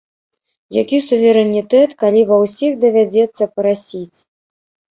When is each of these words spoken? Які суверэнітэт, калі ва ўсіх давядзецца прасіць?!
Які 0.81 0.99
суверэнітэт, 1.09 1.93
калі 2.01 2.25
ва 2.33 2.41
ўсіх 2.45 2.71
давядзецца 2.87 3.51
прасіць?! 3.61 4.19